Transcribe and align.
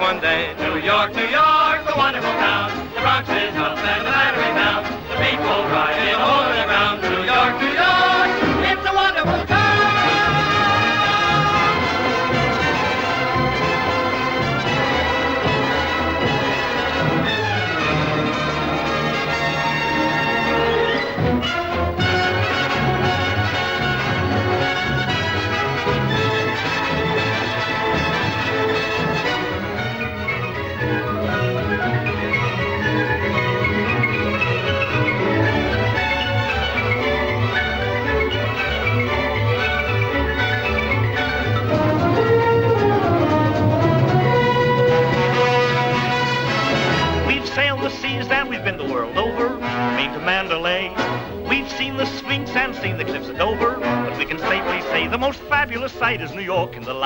one 0.00 0.20
day, 0.20 0.54
New 0.58 0.78
York, 0.78 1.14
New 1.14 1.25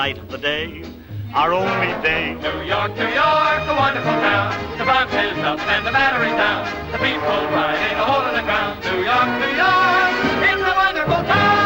light 0.01 0.17
of 0.17 0.29
the 0.29 0.37
day. 0.39 0.83
Our 1.31 1.53
only 1.53 1.93
day. 2.01 2.33
New 2.33 2.61
York, 2.65 2.91
New 2.97 3.11
York, 3.23 3.61
a 3.69 3.75
wonderful 3.77 4.17
town. 4.25 4.49
The 4.79 4.83
Bronx 4.83 5.13
is 5.13 5.37
up 5.45 5.59
and 5.59 5.85
the 5.85 5.91
Battery's 5.91 6.33
down. 6.43 6.65
The 6.91 6.97
people 6.97 7.37
riding 7.53 7.91
in 7.91 7.97
a 7.99 8.05
hole 8.09 8.25
in 8.29 8.33
the 8.33 8.41
ground. 8.41 8.81
New 8.81 9.03
York, 9.11 9.29
New 9.43 9.53
York, 9.63 10.13
it's 10.49 10.63
a 10.71 10.75
wonderful 10.83 11.21
town. 11.29 11.61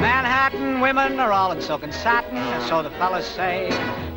Manhattan 0.00 0.80
women 0.80 1.20
are 1.20 1.32
all 1.32 1.52
in 1.52 1.60
silk 1.60 1.82
and 1.82 1.92
satin, 1.92 2.40
so 2.66 2.82
the 2.82 2.90
fellas 2.92 3.26
say. 3.26 3.68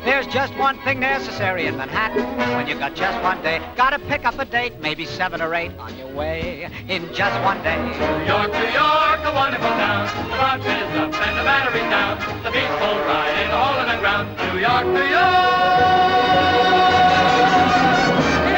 There's 0.04 0.26
just 0.26 0.52
one 0.58 0.78
thing 0.82 0.98
necessary 0.98 1.66
in 1.66 1.76
Manhattan 1.76 2.24
when 2.56 2.66
you've 2.66 2.80
got 2.80 2.96
just 2.96 3.22
one 3.22 3.40
day. 3.40 3.62
Gotta 3.76 4.00
pick 4.00 4.24
up 4.24 4.36
a 4.36 4.44
date, 4.44 4.80
maybe 4.80 5.06
seven 5.06 5.40
or 5.40 5.54
eight 5.54 5.70
on 5.78 5.96
your 5.96 6.08
way 6.08 6.68
in 6.88 7.14
just 7.14 7.40
one 7.44 7.62
day. 7.62 7.76
New 7.78 8.26
York, 8.26 8.50
New 8.50 8.70
York, 8.74 9.20
a 9.22 9.32
wonderful 9.32 9.70
town. 9.70 10.06
The 10.28 10.34
Bronx 10.34 10.66
is 10.66 10.98
up 10.98 11.14
and 11.14 11.38
the 11.38 11.44
Battery's 11.44 11.88
down. 11.88 12.18
The 12.42 12.50
people 12.50 12.98
ride 13.06 13.44
in 13.44 13.50
a 13.50 13.58
hole 13.62 13.78
the 13.86 14.00
ground. 14.00 14.26
New 14.38 14.58
York, 14.58 14.86
New 14.86 15.06
York, 15.06 15.62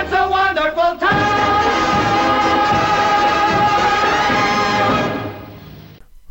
it's 0.00 0.12
a 0.12 0.28
wonderful 0.30 0.98
town. 0.98 1.24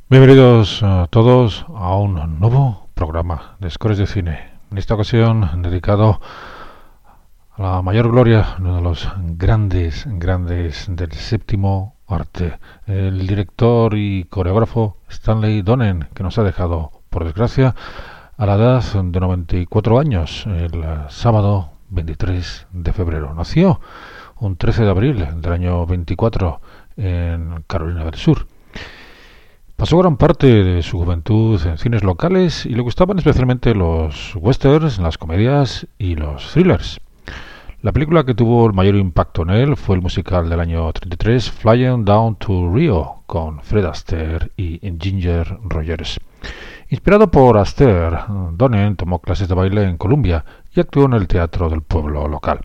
Bienvenidos 0.09 0.81
a 0.81 1.07
todos 1.11 1.65
a 1.75 1.95
un 1.97 2.39
nuevo 2.39 2.89
programa 2.95 3.55
de 3.59 3.69
Scores 3.69 3.99
de 3.99 4.07
Cine. 4.07 4.52
En 4.73 4.79
esta 4.79 4.95
ocasión 4.95 5.61
dedicado 5.61 6.19
a 7.55 7.61
la 7.61 7.81
mayor 7.83 8.09
gloria, 8.09 8.55
uno 8.57 8.77
de 8.77 8.81
los 8.81 9.07
grandes, 9.37 10.07
grandes 10.07 10.87
del 10.89 11.11
séptimo 11.11 11.97
arte, 12.07 12.57
el 12.87 13.27
director 13.27 13.95
y 13.95 14.23
coreógrafo 14.23 14.97
Stanley 15.09 15.61
Donen, 15.61 16.07
que 16.15 16.23
nos 16.23 16.39
ha 16.39 16.43
dejado, 16.43 17.03
por 17.11 17.23
desgracia, 17.23 17.75
a 18.35 18.45
la 18.47 18.55
edad 18.55 18.83
de 18.83 19.19
94 19.19 19.99
años, 19.99 20.47
el 20.47 20.83
sábado 21.09 21.73
23 21.89 22.65
de 22.71 22.93
febrero. 22.93 23.31
Nació 23.35 23.79
un 24.39 24.57
13 24.57 24.85
de 24.85 24.89
abril 24.89 25.27
del 25.35 25.53
año 25.53 25.85
24 25.85 26.61
en 26.97 27.63
Carolina 27.67 28.05
del 28.05 28.15
Sur. 28.15 28.47
Pasó 29.83 29.97
gran 29.97 30.15
parte 30.15 30.47
de 30.47 30.81
su 30.81 30.97
juventud 30.97 31.59
en 31.65 31.77
cines 31.77 32.05
locales 32.05 32.65
y 32.65 32.69
le 32.69 32.81
gustaban 32.81 33.17
especialmente 33.17 33.75
los 33.75 34.33
westerns, 34.37 34.97
las 34.97 35.17
comedias 35.17 35.87
y 35.97 36.15
los 36.15 36.53
thrillers. 36.53 37.01
La 37.81 37.91
película 37.91 38.23
que 38.23 38.33
tuvo 38.33 38.65
el 38.65 38.71
mayor 38.71 38.95
impacto 38.95 39.41
en 39.41 39.49
él 39.49 39.75
fue 39.75 39.97
el 39.97 40.01
musical 40.01 40.49
del 40.49 40.61
año 40.61 40.89
33 40.93 41.51
Flying 41.51 42.05
Down 42.05 42.37
to 42.37 42.73
Rio 42.73 43.23
con 43.25 43.59
Fred 43.59 43.83
Astaire 43.83 44.51
y 44.55 44.79
Ginger 45.01 45.57
Rogers. 45.65 46.17
Inspirado 46.87 47.29
por 47.29 47.57
Astaire, 47.57 48.19
Donen 48.53 48.95
tomó 48.95 49.19
clases 49.19 49.49
de 49.49 49.55
baile 49.55 49.83
en 49.83 49.97
Columbia 49.97 50.45
y 50.73 50.79
actuó 50.79 51.07
en 51.07 51.13
el 51.13 51.27
teatro 51.27 51.69
del 51.69 51.81
pueblo 51.81 52.29
local. 52.29 52.61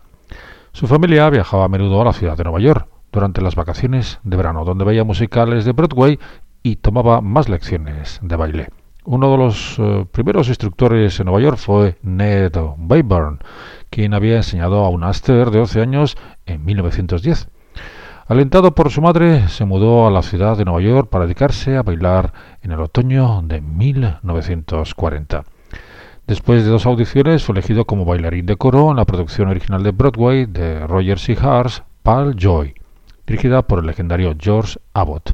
Su 0.71 0.87
familia 0.87 1.29
viajaba 1.29 1.65
a 1.65 1.67
menudo 1.67 2.01
a 2.01 2.05
la 2.05 2.13
ciudad 2.13 2.37
de 2.37 2.45
Nueva 2.45 2.61
York 2.61 2.87
durante 3.11 3.41
las 3.41 3.55
vacaciones 3.55 4.19
de 4.23 4.37
verano, 4.37 4.63
donde 4.63 4.85
veía 4.85 5.03
musicales 5.03 5.65
de 5.65 5.73
Broadway 5.73 6.17
y 6.63 6.77
tomaba 6.77 7.21
más 7.21 7.49
lecciones 7.49 8.19
de 8.21 8.35
baile. 8.35 8.69
Uno 9.05 9.31
de 9.31 9.37
los 9.37 9.79
eh, 9.79 10.05
primeros 10.11 10.49
instructores 10.49 11.19
en 11.19 11.25
Nueva 11.25 11.41
York 11.41 11.57
fue 11.57 11.97
Ned 12.03 12.51
Wayburn, 12.77 13.39
quien 13.89 14.13
había 14.13 14.37
enseñado 14.37 14.85
a 14.85 14.89
un 14.89 15.03
Aster 15.03 15.51
de 15.51 15.59
11 15.59 15.81
años 15.81 16.17
en 16.45 16.63
1910. 16.65 17.47
Alentado 18.27 18.75
por 18.75 18.91
su 18.91 19.01
madre, 19.01 19.47
se 19.47 19.65
mudó 19.65 20.05
a 20.05 20.11
la 20.11 20.21
ciudad 20.21 20.55
de 20.55 20.65
Nueva 20.65 20.81
York 20.81 21.09
para 21.09 21.25
dedicarse 21.25 21.77
a 21.77 21.81
bailar 21.81 22.33
en 22.61 22.71
el 22.71 22.79
otoño 22.79 23.41
de 23.41 23.61
1940. 23.61 25.43
Después 26.27 26.63
de 26.63 26.69
dos 26.69 26.85
audiciones, 26.85 27.43
fue 27.43 27.53
elegido 27.53 27.85
como 27.85 28.05
bailarín 28.05 28.45
de 28.45 28.55
coro 28.55 28.91
en 28.91 28.97
la 28.97 29.05
producción 29.05 29.47
original 29.47 29.81
de 29.81 29.89
Broadway 29.89 30.45
de 30.45 30.85
Roger 30.85 31.17
C. 31.17 31.35
Hars, 31.41 31.81
Pal 32.03 32.35
Joy, 32.35 32.75
dirigida 33.25 33.63
por 33.63 33.79
el 33.79 33.87
legendario 33.87 34.35
George 34.39 34.77
Abbott. 34.93 35.33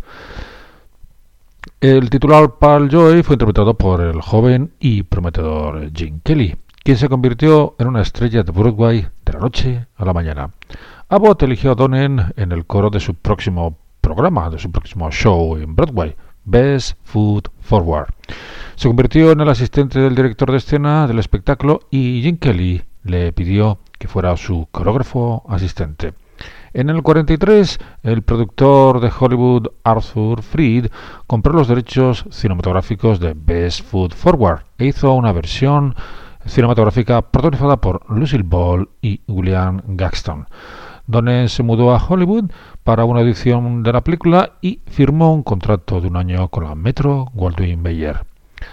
El 1.85 2.09
titular 2.09 2.55
Pal 2.57 2.89
Joy 2.89 3.21
fue 3.21 3.35
interpretado 3.35 3.75
por 3.75 4.01
el 4.01 4.19
joven 4.19 4.73
y 4.79 5.03
prometedor 5.03 5.91
Gene 5.93 6.19
Kelly, 6.23 6.55
quien 6.83 6.97
se 6.97 7.07
convirtió 7.07 7.75
en 7.77 7.85
una 7.85 8.01
estrella 8.01 8.41
de 8.41 8.51
Broadway 8.51 9.07
de 9.23 9.33
la 9.33 9.39
noche 9.39 9.85
a 9.95 10.03
la 10.03 10.11
mañana. 10.11 10.49
Abbott 11.09 11.43
eligió 11.43 11.73
a 11.73 11.75
Donen 11.75 12.33
en 12.37 12.51
el 12.51 12.65
coro 12.65 12.89
de 12.89 12.99
su 12.99 13.13
próximo 13.13 13.77
programa, 14.01 14.49
de 14.49 14.57
su 14.57 14.71
próximo 14.71 15.11
show 15.11 15.57
en 15.57 15.75
Broadway, 15.75 16.15
Best 16.43 16.97
Food 17.03 17.49
Forward. 17.59 18.07
Se 18.73 18.87
convirtió 18.87 19.31
en 19.31 19.41
el 19.41 19.49
asistente 19.49 19.99
del 19.99 20.15
director 20.15 20.49
de 20.49 20.57
escena 20.57 21.05
del 21.05 21.19
espectáculo 21.19 21.81
y 21.91 22.23
Gene 22.23 22.39
Kelly 22.39 22.81
le 23.03 23.31
pidió 23.31 23.77
que 23.99 24.07
fuera 24.07 24.35
su 24.37 24.67
coreógrafo 24.71 25.43
asistente. 25.47 26.15
En 26.75 26.89
el 26.89 27.03
43, 27.03 27.79
el 28.03 28.21
productor 28.23 28.99
de 28.99 29.09
Hollywood 29.17 29.67
Arthur 29.85 30.41
Freed 30.41 30.87
compró 31.25 31.53
los 31.53 31.69
derechos 31.69 32.25
cinematográficos 32.29 33.21
de 33.21 33.33
Best 33.33 33.85
Foot 33.85 34.13
Forward 34.13 34.65
e 34.77 34.87
hizo 34.87 35.13
una 35.13 35.31
versión 35.31 35.95
cinematográfica 36.45 37.21
protagonizada 37.21 37.77
por 37.77 38.01
Lucille 38.11 38.43
Ball 38.45 38.89
y 39.01 39.21
William 39.25 39.83
Gaxton. 39.87 40.47
Donen 41.07 41.47
se 41.47 41.63
mudó 41.63 41.95
a 41.95 42.05
Hollywood 42.05 42.51
para 42.83 43.05
una 43.05 43.21
edición 43.21 43.81
de 43.81 43.93
la 43.93 44.01
película 44.01 44.51
y 44.59 44.81
firmó 44.85 45.33
un 45.33 45.43
contrato 45.43 46.01
de 46.01 46.09
un 46.09 46.17
año 46.17 46.49
con 46.49 46.65
la 46.65 46.75
Metro 46.75 47.31
Goldwyn 47.35 47.81
Mayer. 47.81 48.25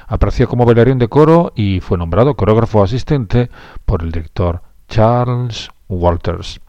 Apareció 0.08 0.48
como 0.48 0.66
bailarín 0.66 0.98
de 0.98 1.06
coro 1.06 1.52
y 1.54 1.78
fue 1.78 1.98
nombrado 1.98 2.34
coreógrafo 2.34 2.82
asistente 2.82 3.48
por 3.84 4.02
el 4.02 4.10
director 4.10 4.60
Charles 4.88 5.70
Walters. 5.88 6.60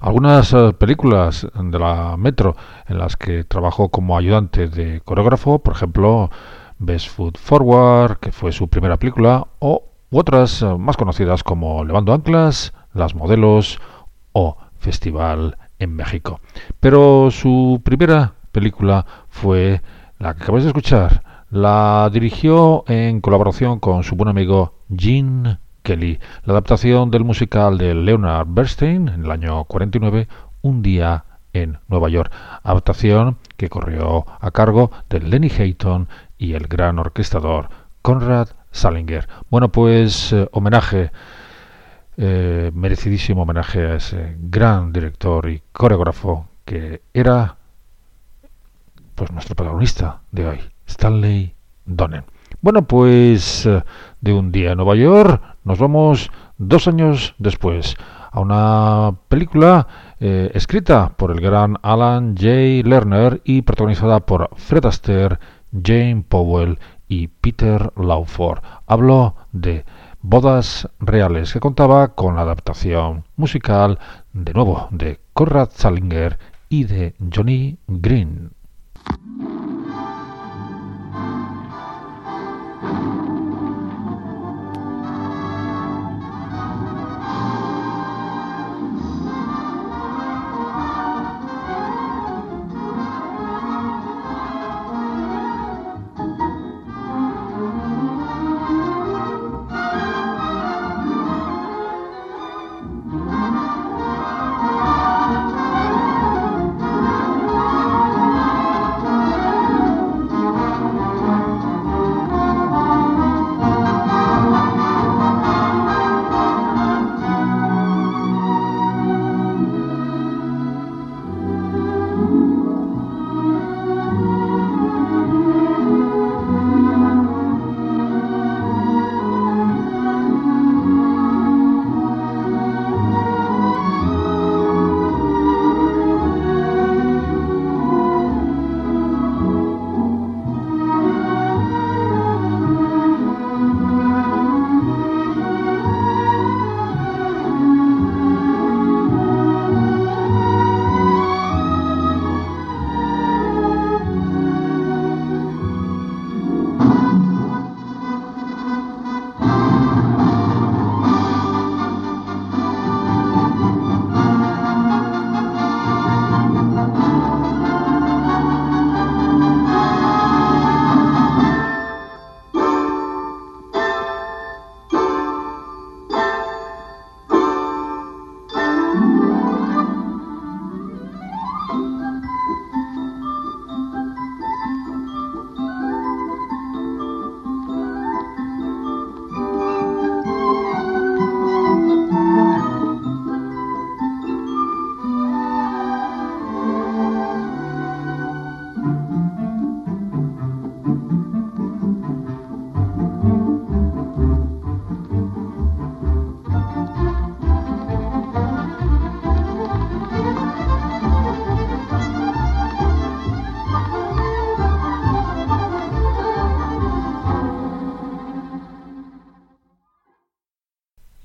Algunas 0.00 0.52
eh, 0.52 0.72
películas 0.78 1.46
de 1.54 1.78
la 1.78 2.16
Metro 2.16 2.56
en 2.86 2.98
las 2.98 3.16
que 3.16 3.44
trabajó 3.44 3.88
como 3.88 4.16
ayudante 4.16 4.68
de 4.68 5.00
coreógrafo, 5.00 5.58
por 5.58 5.74
ejemplo, 5.74 6.30
Best 6.78 7.08
Foot 7.08 7.38
Forward, 7.38 8.18
que 8.18 8.30
fue 8.30 8.52
su 8.52 8.68
primera 8.68 8.96
película, 8.96 9.46
o 9.58 9.84
otras 10.10 10.62
eh, 10.62 10.66
más 10.78 10.96
conocidas 10.96 11.42
como 11.42 11.84
Levando 11.84 12.12
Anclas, 12.12 12.72
Las 12.94 13.14
Modelos 13.14 13.80
o 14.32 14.56
Festival 14.78 15.56
en 15.78 15.96
México. 15.96 16.40
Pero 16.80 17.30
su 17.30 17.80
primera 17.84 18.34
película 18.52 19.04
fue 19.28 19.82
la 20.18 20.34
que 20.34 20.44
acabáis 20.44 20.64
de 20.64 20.70
escuchar. 20.70 21.22
La 21.50 22.08
dirigió 22.12 22.84
en 22.88 23.20
colaboración 23.20 23.80
con 23.80 24.02
su 24.04 24.14
buen 24.14 24.28
amigo 24.28 24.74
Gene 24.94 25.58
Kelly, 25.88 26.20
la 26.44 26.52
adaptación 26.52 27.10
del 27.10 27.24
musical 27.24 27.78
de 27.78 27.94
Leonard 27.94 28.46
Bernstein 28.50 29.08
en 29.08 29.24
el 29.24 29.30
año 29.30 29.64
49, 29.64 30.28
Un 30.60 30.82
día 30.82 31.24
en 31.54 31.78
Nueva 31.88 32.10
York, 32.10 32.30
adaptación 32.62 33.38
que 33.56 33.70
corrió 33.70 34.26
a 34.38 34.50
cargo 34.50 34.90
de 35.08 35.20
Lenny 35.20 35.48
Hayton 35.48 36.06
y 36.36 36.52
el 36.52 36.66
gran 36.66 36.98
orquestador 36.98 37.70
Conrad 38.02 38.48
Salinger. 38.70 39.30
Bueno, 39.48 39.70
pues 39.70 40.30
eh, 40.34 40.46
homenaje, 40.52 41.10
eh, 42.18 42.70
merecidísimo 42.74 43.44
homenaje 43.44 43.80
a 43.86 43.94
ese 43.94 44.36
gran 44.38 44.92
director 44.92 45.48
y 45.48 45.62
coreógrafo 45.72 46.48
que 46.66 47.00
era 47.14 47.56
pues 49.14 49.32
nuestro 49.32 49.54
protagonista 49.54 50.20
de 50.32 50.48
hoy, 50.48 50.60
Stanley 50.86 51.54
Donen. 51.86 52.24
Bueno, 52.60 52.82
pues 52.82 53.66
eh, 53.66 53.84
de 54.20 54.32
un 54.32 54.50
día 54.50 54.72
en 54.72 54.78
Nueva 54.78 54.96
York 54.96 55.40
nos 55.62 55.78
vamos 55.78 56.28
dos 56.56 56.88
años 56.88 57.36
después 57.38 57.94
a 58.32 58.40
una 58.40 59.16
película 59.28 59.86
eh, 60.18 60.50
escrita 60.54 61.12
por 61.16 61.30
el 61.30 61.40
gran 61.40 61.76
Alan 61.82 62.34
J. 62.36 62.82
Lerner 62.88 63.40
y 63.44 63.62
protagonizada 63.62 64.18
por 64.20 64.50
Fred 64.56 64.86
Astaire, 64.86 65.38
Jane 65.72 66.24
Powell 66.28 66.80
y 67.06 67.28
Peter 67.28 67.92
Lawford. 67.96 68.60
Hablo 68.88 69.36
de 69.52 69.84
Bodas 70.20 70.88
Reales, 70.98 71.52
que 71.52 71.60
contaba 71.60 72.08
con 72.08 72.34
la 72.34 72.42
adaptación 72.42 73.24
musical, 73.36 74.00
de 74.32 74.52
nuevo, 74.52 74.88
de 74.90 75.20
Conrad 75.32 75.68
Salinger 75.72 76.40
y 76.68 76.84
de 76.84 77.14
Johnny 77.32 77.78
Green. 77.86 78.50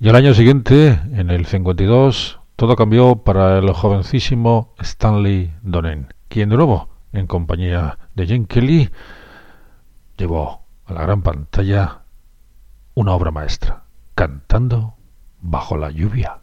Y 0.04 0.10
al 0.10 0.18
año 0.18 0.34
siguiente, 0.34 1.00
en 1.14 1.30
el 1.30 1.46
52, 1.46 2.42
todo 2.58 2.76
cambió 2.76 3.24
para 3.24 3.60
el 3.60 3.72
jovencísimo 3.72 4.76
Stanley 4.78 5.54
Donen, 5.62 6.14
quien 6.28 6.50
de 6.50 6.58
nuevo, 6.58 6.90
en 7.14 7.26
compañía 7.26 7.98
de 8.14 8.28
Jane 8.28 8.46
Kelly, 8.48 8.90
llevó 10.18 10.66
a 10.84 10.92
la 10.92 11.04
gran 11.04 11.22
pantalla 11.22 12.02
una 12.96 13.14
obra 13.14 13.32
maestra, 13.32 13.86
cantando 14.14 14.96
bajo 15.40 15.78
la 15.78 15.90
lluvia. 15.90 16.42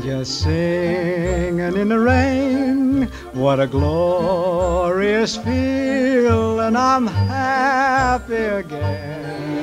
Just 0.00 0.42
singing 0.42 1.76
in 1.76 1.88
the 1.88 1.98
rain. 1.98 3.08
What 3.32 3.60
a 3.60 3.66
glorious 3.66 5.36
feel, 5.36 6.60
and 6.60 6.78
I'm 6.78 7.06
happy 7.06 8.34
again. 8.34 9.62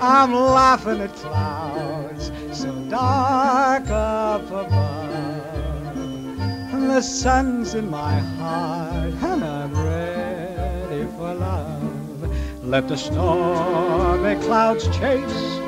I'm 0.00 0.34
laughing 0.34 1.00
at 1.00 1.14
clouds 1.14 2.32
so 2.52 2.72
dark 2.88 3.88
up 3.90 4.46
above. 4.46 5.06
And 6.72 6.90
the 6.90 7.00
sun's 7.00 7.74
in 7.74 7.90
my 7.90 8.18
heart, 8.18 9.12
and 9.22 9.44
I'm 9.44 9.74
ready 9.74 11.04
for 11.16 11.34
love. 11.34 12.64
Let 12.64 12.88
the 12.88 12.96
stormy 12.96 14.34
clouds 14.44 14.84
chase 14.88 15.60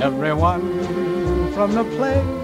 everyone 0.00 1.52
from 1.54 1.72
the 1.74 1.84
place. 1.96 2.43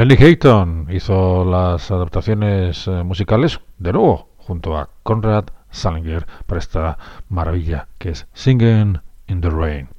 Lenny 0.00 0.14
Hayton 0.14 0.86
hizo 0.90 1.44
las 1.44 1.90
adaptaciones 1.90 2.88
eh, 2.88 3.02
musicales 3.04 3.60
de 3.76 3.92
nuevo 3.92 4.30
junto 4.38 4.78
a 4.78 4.88
Conrad 5.02 5.44
Salinger 5.70 6.26
para 6.46 6.58
esta 6.58 6.96
maravilla 7.28 7.86
que 7.98 8.08
es 8.08 8.26
Singing 8.32 8.98
in 9.26 9.42
the 9.42 9.50
Rain. 9.50 9.90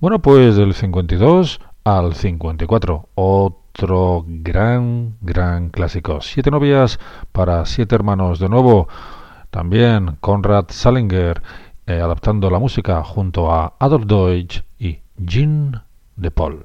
Bueno, 0.00 0.20
pues 0.20 0.56
del 0.56 0.72
52 0.72 1.60
al 1.84 2.14
54, 2.14 3.10
otro 3.14 4.24
gran, 4.26 5.18
gran 5.20 5.68
clásico. 5.68 6.22
Siete 6.22 6.50
novias 6.50 6.98
para 7.32 7.66
siete 7.66 7.94
hermanos 7.94 8.38
de 8.38 8.48
nuevo. 8.48 8.88
También 9.50 10.16
Conrad 10.22 10.64
Salinger 10.70 11.42
eh, 11.86 12.00
adaptando 12.00 12.48
la 12.48 12.58
música 12.58 13.04
junto 13.04 13.52
a 13.52 13.74
Adolf 13.78 14.06
Deutsch 14.06 14.62
y 14.78 15.00
Jean 15.18 15.82
de 16.16 16.30
Paul. 16.30 16.64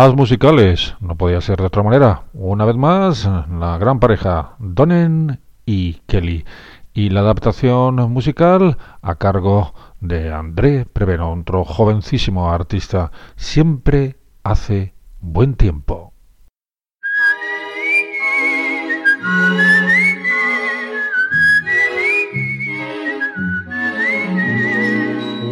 Más 0.00 0.16
musicales, 0.16 0.96
no 1.00 1.14
podía 1.14 1.42
ser 1.42 1.58
de 1.58 1.66
otra 1.66 1.82
manera. 1.82 2.22
Una 2.32 2.64
vez 2.64 2.74
más, 2.74 3.28
la 3.50 3.76
gran 3.76 4.00
pareja 4.00 4.54
Donen 4.58 5.40
y 5.66 6.00
Kelly. 6.06 6.46
Y 6.94 7.10
la 7.10 7.20
adaptación 7.20 7.96
musical 8.10 8.78
a 9.02 9.16
cargo 9.16 9.74
de 10.00 10.32
André 10.32 10.86
Preveno, 10.86 11.30
otro 11.30 11.66
jovencísimo 11.66 12.50
artista. 12.50 13.12
Siempre 13.36 14.16
hace 14.42 14.94
buen 15.20 15.52
tiempo. 15.52 16.14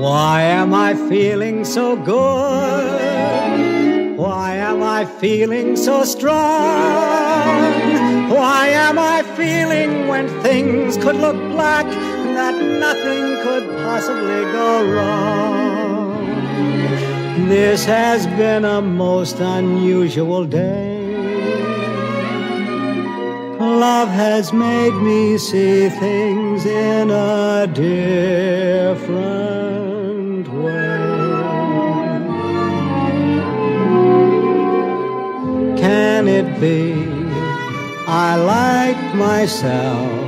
Why 0.01 0.41
am 0.41 0.73
I 0.73 0.95
feeling 1.11 1.67
so 1.67 1.97
good? 1.97 3.48
Why 4.19 4.57
am 4.57 4.83
I 4.83 5.05
feeling 5.05 5.77
so 5.77 6.03
strong? 6.03 6.35
Why 8.29 8.67
am 8.67 8.99
I 8.99 9.23
feeling 9.37 10.09
when 10.09 10.27
things 10.43 10.97
could 10.97 11.15
look 11.15 11.37
black 11.53 11.87
that 11.87 12.61
nothing 12.61 13.37
could 13.45 13.69
possibly 13.77 14.43
go 14.51 14.93
wrong? 14.93 16.27
This 17.49 17.85
has 17.85 18.27
been 18.27 18.65
a 18.65 18.83
most 18.83 19.39
unusual 19.39 20.45
day. 20.45 20.99
Love 23.61 24.09
has 24.09 24.53
made 24.53 24.95
me 24.95 25.39
see 25.39 25.89
things 25.91 26.67
in 26.67 27.11
a 27.13 27.69
different 27.73 29.09
Can 35.89 36.29
it 36.29 36.49
be 36.61 36.93
I 38.07 38.37
like 38.37 39.03
myself? 39.15 40.21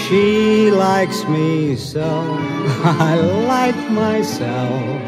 She 0.00 0.70
likes 0.70 1.28
me 1.28 1.76
so. 1.76 2.08
I 3.10 3.16
like 3.52 3.80
myself. 3.90 5.02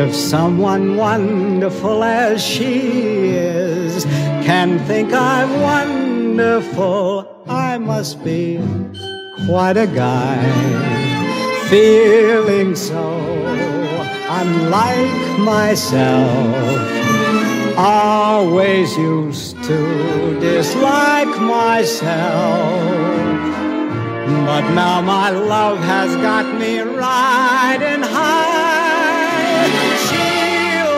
If 0.00 0.16
someone 0.16 0.96
wonderful 0.96 2.02
as 2.02 2.42
she 2.44 3.36
is 3.36 4.04
can 4.48 4.80
think 4.88 5.12
I'm 5.12 5.50
wonderful, 5.60 7.44
I 7.46 7.78
must 7.78 8.24
be 8.24 8.58
quite 9.46 9.76
a 9.76 9.86
guy. 9.86 10.42
Feeling 11.68 12.74
so 12.74 13.04
unlike 14.40 15.38
myself. 15.38 17.00
Always 17.82 18.94
used 18.94 19.64
to 19.64 20.38
dislike 20.38 21.40
myself. 21.40 22.82
But 24.44 24.74
now 24.74 25.00
my 25.00 25.30
love 25.30 25.78
has 25.78 26.14
got 26.16 26.44
me 26.60 26.80
riding 26.80 28.02
high. 28.02 29.64
She 30.08 30.28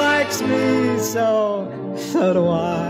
likes 0.07 0.43
me 0.43 0.99
so, 0.99 1.95
so 1.97 2.33
do 2.33 2.49
I. 2.49 2.82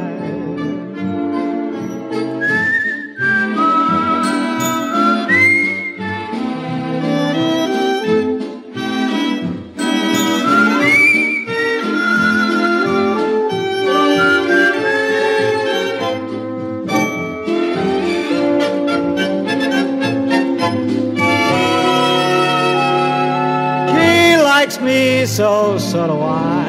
so, 25.27 25.79
so 25.79 26.07
do 26.07 26.21
I. 26.21 26.62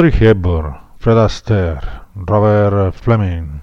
Audrey 0.00 0.18
Hepburn, 0.18 0.78
Fred 0.96 1.18
Astaire, 1.18 1.86
Robert 2.14 2.94
Fleming, 2.94 3.60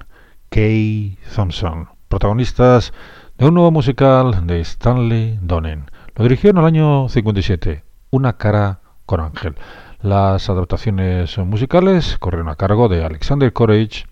Kay 0.52 1.18
Thompson, 1.34 1.90
protagonistas 2.10 2.94
de 3.40 3.48
un 3.48 3.56
nuevo 3.56 3.72
musical 3.72 4.46
de 4.46 4.60
Stanley 4.60 5.40
Donen. 5.42 5.90
Lo 6.16 6.22
dirigió 6.22 6.52
en 6.52 6.58
el 6.60 6.66
año 6.66 7.10
57, 7.10 7.84
Una 8.12 8.38
cara 8.38 8.82
con 9.08 9.20
ángel. 9.20 9.56
Las 10.04 10.48
adaptaciones 10.48 11.36
musicales 11.40 12.20
corrieron 12.20 12.50
a 12.50 12.56
cargo 12.56 12.88
de 12.88 13.04
Alexander 13.04 13.52
Courage, 13.52 14.06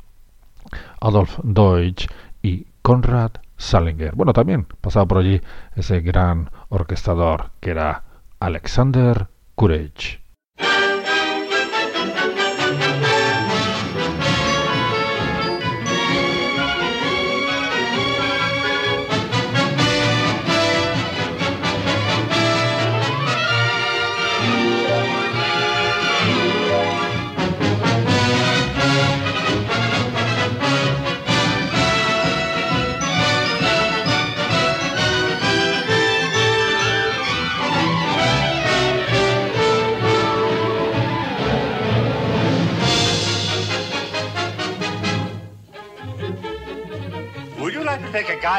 Adolf 1.02 1.38
Deutsch 1.44 2.08
y 2.42 2.66
Conrad 2.82 3.34
Salinger. 3.58 4.16
Bueno, 4.16 4.34
también 4.34 4.66
pasaba 4.82 5.06
por 5.06 5.20
allí 5.20 5.42
ese 5.76 6.02
gran 6.02 6.50
orquestador 6.70 7.52
que 7.60 7.70
era 7.70 8.04
Alexander 8.40 9.28
Courage. 9.54 10.25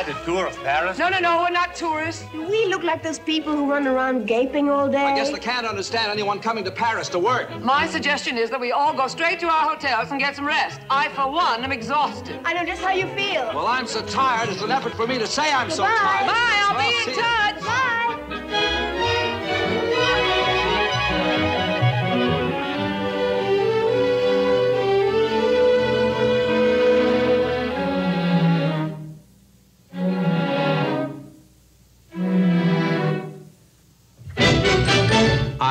Take 0.06 0.16
a 0.16 0.24
tour 0.24 0.46
of 0.46 0.56
Paris? 0.62 0.98
No, 0.98 1.08
no, 1.08 1.18
no, 1.18 1.42
we're 1.42 1.50
not 1.50 1.74
tourists. 1.74 2.24
Do 2.32 2.42
We 2.48 2.66
look 2.66 2.82
like 2.82 3.02
those 3.02 3.18
people 3.18 3.52
who 3.54 3.68
run 3.70 3.86
around 3.86 4.26
gaping 4.26 4.70
all 4.70 4.88
day. 4.88 5.04
I 5.04 5.14
guess 5.14 5.30
they 5.30 5.38
can't 5.38 5.66
understand 5.66 6.10
anyone 6.12 6.38
coming 6.40 6.64
to 6.64 6.70
Paris 6.70 7.08
to 7.10 7.18
work. 7.18 7.46
My 7.60 7.86
suggestion 7.86 8.38
is 8.38 8.50
that 8.50 8.60
we 8.60 8.72
all 8.72 8.94
go 8.94 9.08
straight 9.08 9.40
to 9.40 9.46
our 9.46 9.68
hotels 9.74 10.10
and 10.12 10.20
get 10.20 10.36
some 10.36 10.46
rest. 10.46 10.80
I, 10.90 11.08
for 11.10 11.30
one, 11.30 11.64
am 11.64 11.72
exhausted. 11.72 12.38
I 12.44 12.52
know 12.54 12.64
just 12.64 12.82
how 12.82 12.92
you 12.92 13.06
feel. 13.08 13.50
Well, 13.54 13.66
I'm 13.66 13.86
so 13.86 14.02
tired, 14.06 14.48
it's 14.48 14.62
an 14.62 14.70
effort 14.70 14.94
for 14.94 15.06
me 15.06 15.18
to 15.18 15.26
say 15.26 15.50
I'm 15.52 15.68
Goodbye. 15.68 15.74
so 15.76 15.82
tired. 15.84 16.26
Bye, 16.26 16.64
I'll 16.68 16.76
Well, 16.76 16.90
be 16.90 16.96
in 17.10 17.14
see 17.14 17.20
ya. 17.20 17.26
touch. 17.52 17.60
Bye. 17.64 17.92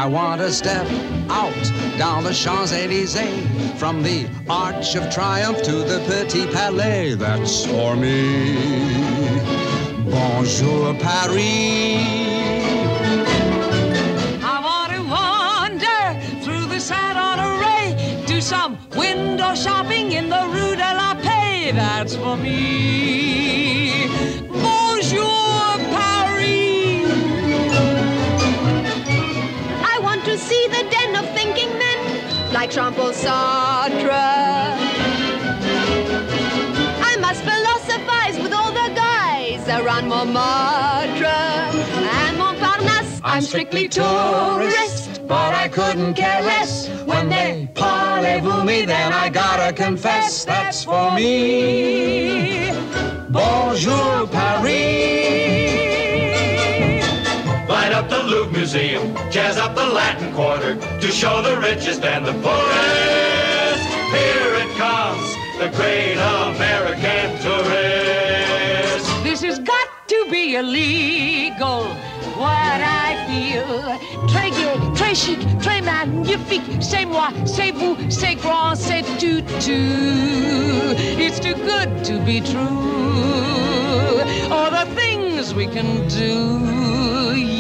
I 0.06 0.08
want 0.08 0.40
to 0.40 0.52
step 0.52 0.86
out 1.32 1.52
down 1.98 2.26
the 2.26 2.32
Champs 2.32 2.72
Elysees 2.72 3.74
from 3.80 4.04
the 4.04 4.28
Arch 4.48 4.96
of 4.96 5.12
Triumph 5.12 5.64
to 5.64 5.72
the 5.72 5.98
Petit 6.08 6.46
Palais. 6.52 7.16
That's 7.16 7.66
for 7.66 7.96
me. 7.96 8.56
Bonjour, 10.08 10.94
Paris. 11.00 11.42
I 14.44 14.62
want 14.70 14.92
to 14.94 15.02
wander 15.10 16.44
through 16.44 16.68
the 16.68 16.80
Saint 16.80 17.18
Honoré, 17.18 18.28
do 18.28 18.40
some 18.42 18.78
window 18.96 19.56
shopping 19.56 20.12
in 20.12 20.30
the 20.30 20.48
Rue 20.54 20.76
de 20.76 20.94
la 21.00 21.16
Paix. 21.16 21.74
That's 21.74 22.16
for 22.16 22.38
me. 22.38 22.86
Like 32.66 32.74
Jean-Paul 32.74 33.12
Sartre. 33.12 34.10
I 37.10 37.16
must 37.20 37.44
philosophize 37.44 38.40
with 38.42 38.54
all 38.54 38.72
the 38.72 38.92
guys 38.96 39.68
around 39.70 40.08
Montmartre 40.08 41.26
and 41.26 42.38
Montparnasse. 42.40 43.22
I'm 43.24 43.44
strictly 43.44 43.88
tourist, 43.88 45.28
but 45.28 45.54
I 45.54 45.68
couldn't 45.68 46.16
care 46.16 46.42
less. 46.42 46.90
When 47.06 47.30
they 47.30 47.70
parlez-vous 47.76 48.64
me, 48.64 48.86
then 48.86 49.14
I 49.14 49.30
gotta 49.30 49.72
confess 49.72 50.44
that's 50.44 50.86
for 50.86 51.12
me. 51.12 52.72
Museum, 58.76 59.16
jazz 59.32 59.58
up 59.58 59.74
the 59.74 59.86
Latin 59.86 60.34
Quarter 60.34 60.76
to 60.76 61.08
show 61.08 61.42
the 61.42 61.58
richest 61.62 62.04
and 62.04 62.26
the 62.26 62.34
poorest. 62.44 63.88
Here 64.12 64.54
it 64.64 64.70
comes, 64.76 65.26
the 65.60 65.70
great 65.78 66.18
American 66.18 67.40
tourist. 67.40 69.06
This 69.24 69.44
has 69.44 69.60
got 69.60 69.88
to 70.10 70.28
be 70.30 70.58
illegal. 70.58 71.86
What 72.36 72.82
I 72.84 73.16
feel. 73.30 73.98
Très 74.28 74.50
gay, 74.52 74.76
très 74.94 75.16
chic, 75.16 75.40
très 75.62 75.80
magnifique. 75.82 76.64
C'est 76.82 77.06
moi, 77.06 77.30
c'est 77.46 77.72
vous, 77.72 77.96
c'est 78.10 78.36
grand, 78.36 78.76
c'est 78.76 79.04
tout, 79.18 79.42
tout. 79.62 80.96
It's 81.18 81.40
too 81.40 81.56
good 81.64 82.04
to 82.04 82.20
be 82.26 82.42
true. 82.42 84.20
All 84.52 84.70
the 84.70 84.86
things 84.98 85.54
we 85.54 85.66
can 85.66 86.06
do. 86.10 87.55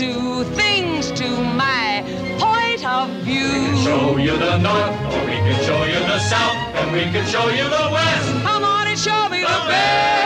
Do 0.00 0.44
things 0.56 1.10
to 1.10 1.28
my 1.28 2.02
point 2.38 2.86
of 2.86 3.10
view. 3.20 3.44
We 3.44 3.66
can 3.66 3.84
Show 3.84 4.16
you 4.16 4.38
the 4.38 4.56
North, 4.56 4.96
or 5.12 5.26
we 5.26 5.36
can 5.44 5.62
show 5.62 5.84
you 5.84 6.00
the 6.08 6.18
South, 6.20 6.56
and 6.76 6.90
we 6.90 7.02
can 7.12 7.26
show 7.26 7.46
you 7.50 7.64
the 7.64 7.90
West. 7.92 8.42
Come 8.42 8.64
on 8.64 8.86
and 8.86 8.98
show 8.98 9.28
me 9.28 9.42
the 9.42 9.46
The 9.46 9.68
best. 9.68 10.19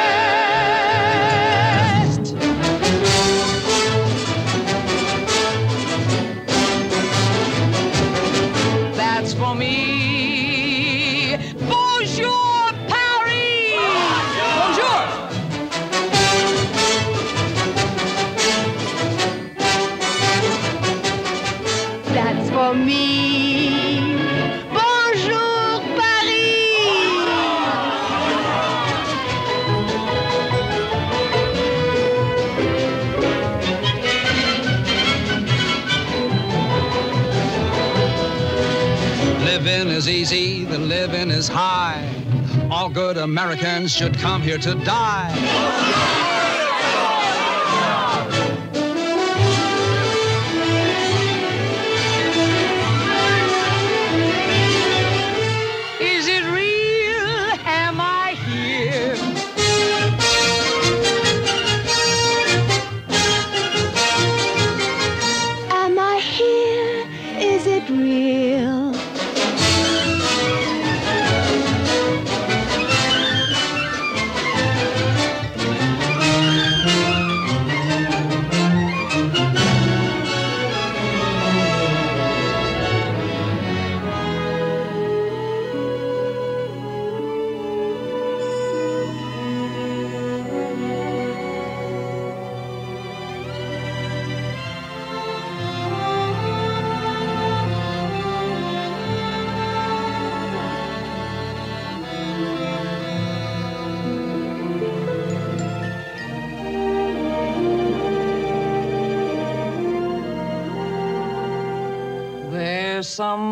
Good 43.04 43.18
Americans 43.18 43.94
should 43.94 44.16
come 44.16 44.40
here 44.40 44.56
to 44.56 44.74
die. 44.76 46.23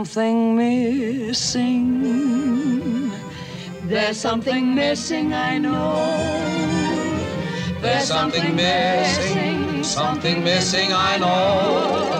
Something 0.05 0.57
missing. 0.57 2.03
There's 3.85 4.17
something 4.17 4.75
missing, 4.75 5.33
I 5.33 5.59
know. 5.59 5.95
There's 7.81 8.09
something 8.09 8.57
missing, 8.57 9.85
something 9.85 10.43
missing, 10.43 10.88
I 10.93 11.19
know. 11.19 12.12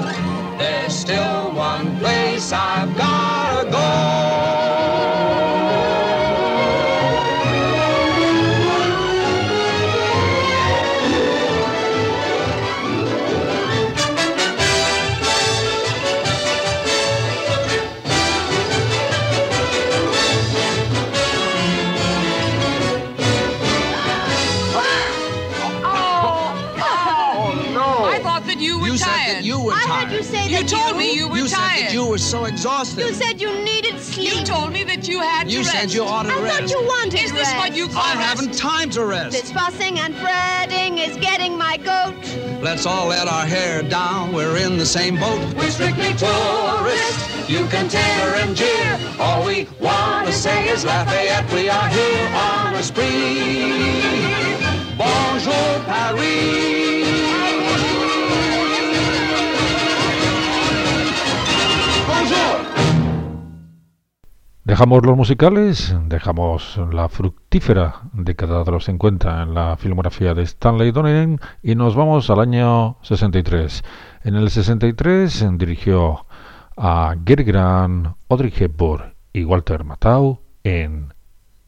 You 31.92 31.98
said 32.00 32.00
tired. 32.00 32.00
that 32.00 32.07
you 32.07 32.07
were 32.07 32.18
so 32.18 32.44
exhausted. 32.44 33.07
You 33.07 33.12
said 33.14 33.40
you 33.40 33.52
needed 33.64 34.00
sleep. 34.00 34.33
You 34.35 34.44
told 34.44 34.72
me 34.72 34.85
that 34.85 35.07
you 35.09 35.20
had 35.20 35.50
You 35.50 35.59
to 35.59 35.64
said 35.64 35.83
rest. 35.83 35.94
you 35.94 36.05
ought 36.05 36.24
to 36.24 36.33
I 36.33 36.40
rest. 36.42 36.61
thought 36.61 36.70
you 36.70 36.83
wanted 36.87 37.20
Is 37.22 37.33
this 37.33 37.42
rest. 37.48 37.57
what 37.57 37.76
you 37.76 37.88
call 37.88 38.02
I 38.02 38.14
rest? 38.14 38.28
haven't 38.28 38.55
time 38.57 38.90
to 38.90 39.05
rest. 39.05 39.33
This 39.33 39.52
fussing 39.52 39.98
and 39.98 40.14
fretting 40.16 40.98
is 40.98 41.16
getting 41.18 41.57
my 41.59 41.76
goat. 41.76 42.16
Let's 42.62 42.87
all 42.87 43.09
let 43.09 43.28
our 43.28 43.44
hair 43.46 43.83
down. 43.83 44.33
We're 44.33 44.57
in 44.57 44.78
the 44.78 44.87
same 44.87 45.16
boat. 45.18 45.40
We're 45.55 45.70
strictly 45.70 46.14
tourists. 46.14 47.48
You 47.48 47.66
can 47.66 47.88
tear 47.88 48.35
and 48.37 48.57
jeer. 48.57 48.98
All 49.18 49.44
we 49.44 49.66
want 49.81 50.26
to 50.28 50.33
say 50.33 50.68
is 50.68 50.85
Lafayette. 50.85 51.50
We 51.52 51.68
are 51.68 51.88
here 51.88 52.28
on 52.35 52.74
a 52.74 52.83
spree. 52.83 54.02
Bonjour, 54.96 55.81
Paris. 55.85 57.12
Dejamos 64.64 65.05
los 65.05 65.16
musicales, 65.16 65.92
dejamos 66.07 66.79
la 66.92 67.09
fructífera 67.09 68.03
década 68.12 68.62
de 68.62 68.70
los 68.70 68.85
50 68.85 69.42
en 69.42 69.55
la 69.55 69.77
filmografía 69.77 70.35
de 70.35 70.44
Stanley 70.44 70.92
Donen 70.92 71.40
y 71.64 71.75
nos 71.75 71.96
vamos 71.96 72.31
al 72.31 72.38
año 72.38 72.96
63. 73.03 73.83
En 74.22 74.37
el 74.37 74.51
63 74.51 75.59
dirigió 75.59 76.27
a 76.77 77.16
Gary 77.25 77.42
Grant, 77.42 78.14
Audrey 78.29 78.53
y 79.33 79.42
Walter 79.42 79.83
Matthau 79.83 80.38
en 80.62 81.12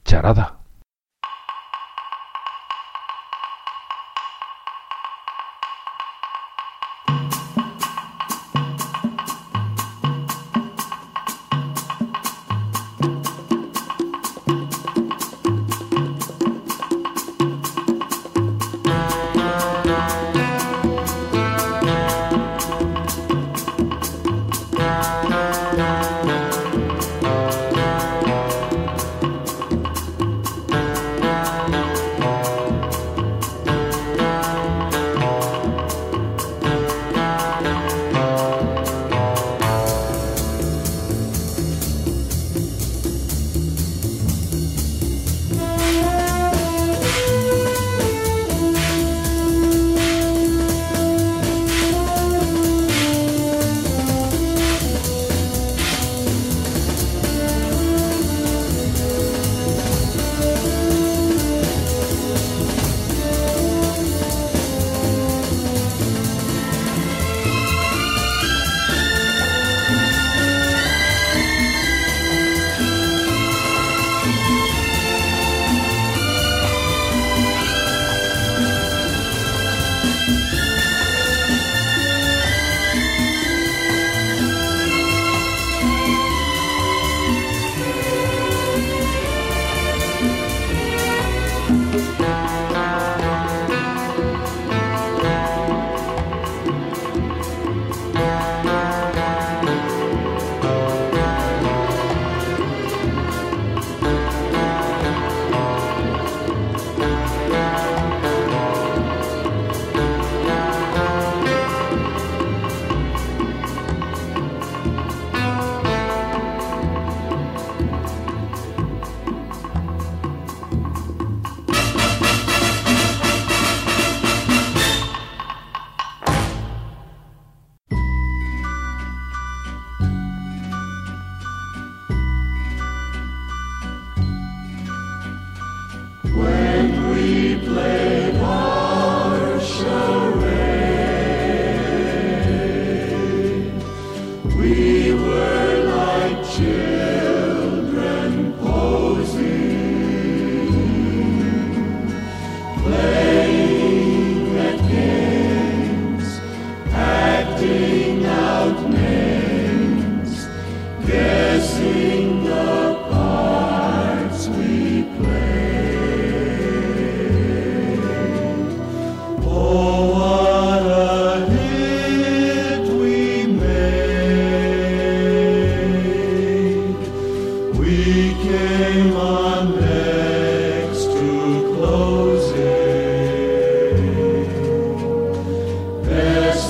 Charada. 0.05 0.64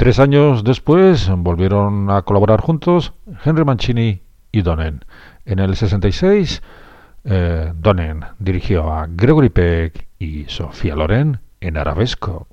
Tres 0.09 0.17
años 0.17 0.63
después 0.63 1.29
volvieron 1.29 2.09
a 2.09 2.23
colaborar 2.23 2.61
juntos 2.61 3.13
Henry 3.45 3.63
Mancini 3.63 4.23
y 4.51 4.63
Donen. 4.63 5.05
En 5.45 5.59
el 5.59 5.75
66, 5.75 6.63
eh, 7.25 7.71
Donen 7.75 8.25
dirigió 8.39 8.91
a 8.91 9.05
Gregory 9.07 9.49
Peck 9.49 10.07
y 10.17 10.45
Sofía 10.45 10.95
Loren 10.95 11.41
en 11.61 11.77
Arabesco. 11.77 12.47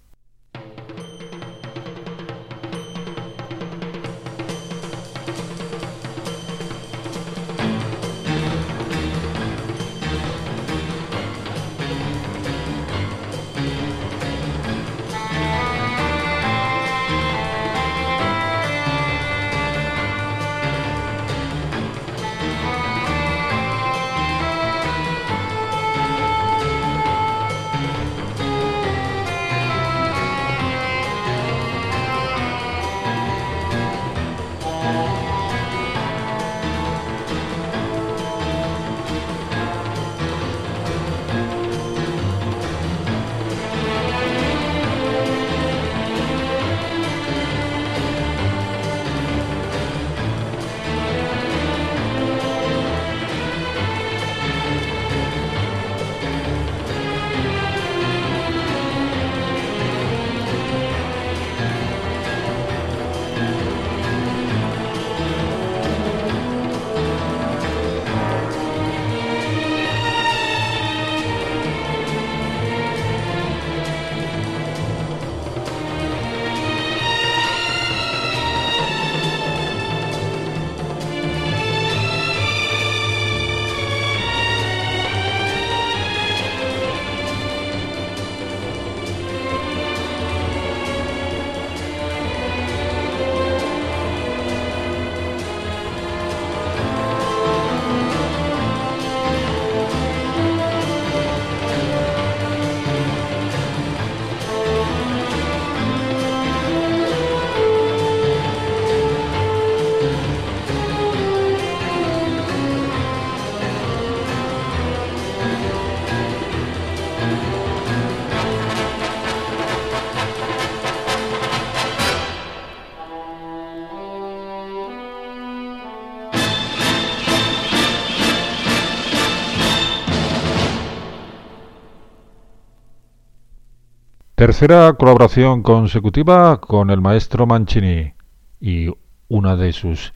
Tercera 134.36 134.92
colaboración 134.92 135.62
consecutiva 135.62 136.60
con 136.60 136.90
el 136.90 137.00
maestro 137.00 137.46
Mancini 137.46 138.12
y 138.60 138.92
una 139.28 139.56
de 139.56 139.72
sus 139.72 140.12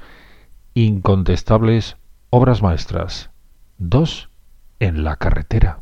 incontestables 0.75 1.97
obras 2.29 2.61
maestras. 2.61 3.31
Dos 3.79 4.29
en 4.79 5.05
la 5.05 5.17
carretera. 5.17 5.81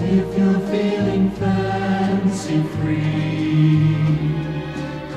If 0.00 0.38
you're 0.38 0.58
feeling 0.70 1.30
fancy 1.32 2.62
free, 2.80 3.84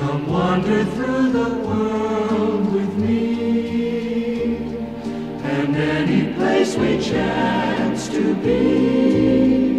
come 0.00 1.65
chance 7.10 8.08
to 8.08 8.34
be 8.36 9.78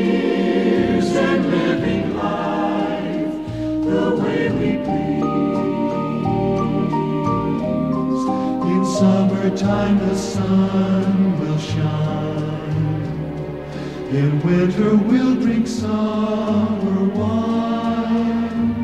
summertime, 9.43 9.97
the 9.99 10.15
sun 10.15 11.39
will 11.39 11.57
shine. 11.57 13.03
In 14.11 14.41
winter, 14.41 14.95
we'll 14.95 15.35
drink 15.35 15.67
summer 15.67 17.03
wine. 17.09 18.75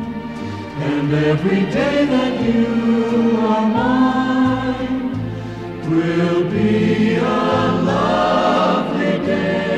And 0.82 1.12
every 1.14 1.62
day 1.70 2.04
that 2.04 2.40
you 2.42 3.38
are 3.38 3.68
mine 3.68 5.10
will 5.88 6.44
be 6.50 7.14
a 7.14 7.82
lovely 7.92 9.26
day. 9.26 9.69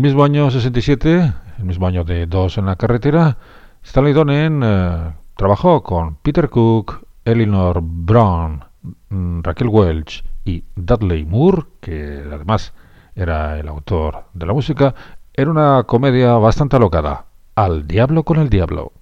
El 0.00 0.04
mismo 0.04 0.24
año 0.24 0.50
67, 0.50 1.34
el 1.58 1.64
mismo 1.66 1.86
año 1.86 2.04
de 2.04 2.24
Dos 2.24 2.56
en 2.56 2.64
la 2.64 2.76
carretera, 2.76 3.36
Stanley 3.84 4.14
Donen 4.14 4.62
eh, 4.64 5.12
trabajó 5.36 5.82
con 5.82 6.14
Peter 6.14 6.48
Cook, 6.48 7.04
Eleanor 7.22 7.80
Brown, 7.82 8.64
mm, 9.10 9.42
Raquel 9.42 9.68
Welch 9.68 10.24
y 10.46 10.64
Dudley 10.74 11.26
Moore, 11.26 11.64
que 11.82 12.24
además 12.32 12.72
era 13.14 13.58
el 13.58 13.68
autor 13.68 14.24
de 14.32 14.46
la 14.46 14.54
música, 14.54 14.94
en 15.34 15.50
una 15.50 15.82
comedia 15.82 16.32
bastante 16.38 16.76
alocada, 16.76 17.26
Al 17.54 17.86
diablo 17.86 18.22
con 18.22 18.38
el 18.38 18.48
diablo. 18.48 18.92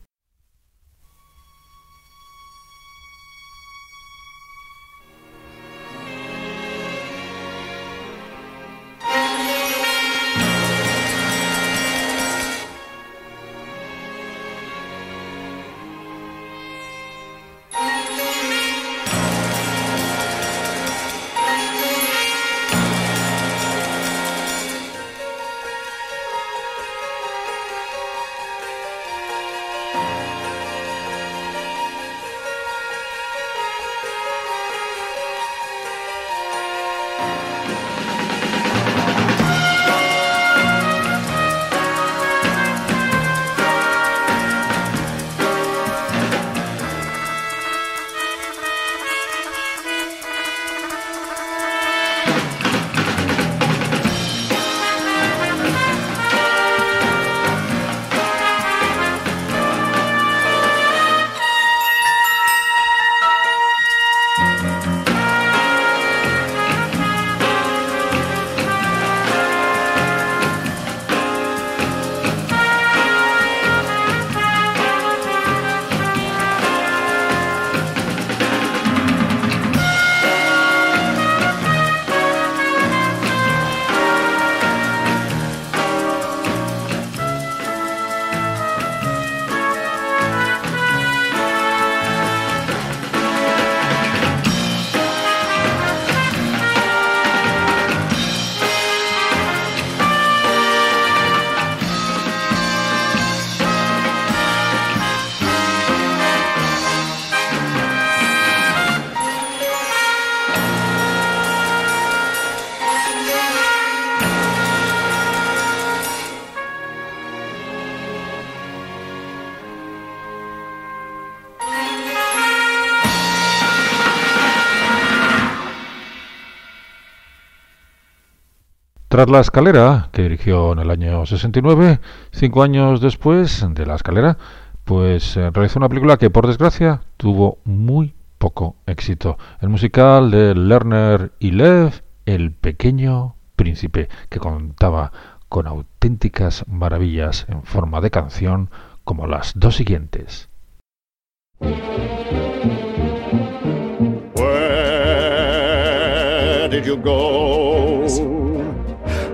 La 129.27 129.41
Escalera, 129.41 130.11
que 130.13 130.23
dirigió 130.23 130.73
en 130.73 130.79
el 130.79 130.91
año 130.91 131.27
69, 131.27 131.99
cinco 132.31 132.63
años 132.63 133.01
después 133.01 133.67
de 133.69 133.85
La 133.85 133.97
Escalera, 133.97 134.39
pues 134.85 135.37
eh, 135.37 135.51
realizó 135.51 135.81
una 135.81 135.89
película 135.89 136.19
que 136.19 136.31
por 136.31 136.47
desgracia 136.47 137.01
tuvo 137.17 137.59
muy 137.65 138.15
poco 138.39 138.77
éxito. 138.87 139.37
El 139.61 139.71
musical 139.71 140.31
de 140.31 140.55
Lerner 140.55 141.33
y 141.41 141.51
Lev, 141.51 142.05
El 142.27 142.53
pequeño 142.53 143.35
príncipe, 143.57 144.09
que 144.29 144.39
contaba 144.39 145.11
con 145.49 145.67
auténticas 145.67 146.65
maravillas 146.69 147.45
en 147.49 147.65
forma 147.65 148.01
de 148.01 148.13
canción 148.13 148.71
como 149.03 149.27
las 149.27 149.53
dos 149.57 149.75
siguientes. 149.75 150.49